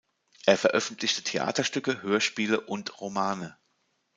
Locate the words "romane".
3.01-3.55